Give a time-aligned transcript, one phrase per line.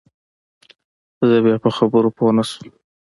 [1.29, 2.69] زه بيا په نورو پوه نسوم.